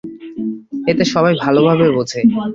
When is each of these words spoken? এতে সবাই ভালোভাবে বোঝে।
এতে 0.87 1.03
সবাই 1.13 1.33
ভালোভাবে 1.43 1.85
বোঝে। 1.97 2.19